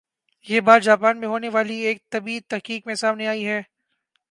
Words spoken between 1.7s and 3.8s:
ایک طبی تحقیق میں سامنے آئی ہے